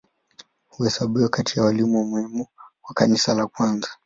Huhesabiwa 0.69 1.29
kati 1.29 1.59
ya 1.59 1.65
walimu 1.65 2.05
muhimu 2.05 2.47
wa 2.89 2.93
Kanisa 2.93 3.33
la 3.35 3.47
kwanza. 3.47 3.89